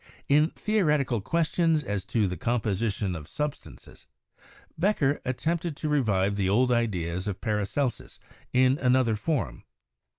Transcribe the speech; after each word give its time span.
In 0.27 0.49
theoretical 0.49 1.21
questions 1.21 1.83
as 1.83 2.03
to 2.05 2.27
the 2.27 2.35
composition 2.35 3.15
of 3.15 3.27
substances, 3.27 4.07
Becher 4.75 5.21
attempted 5.25 5.77
to 5.77 5.89
revive 5.89 6.37
the 6.37 6.49
old 6.49 6.71
ideas 6.71 7.27
of 7.27 7.39
Paracelsus 7.39 8.17
in 8.51 8.79
another 8.79 9.15
form. 9.15 9.63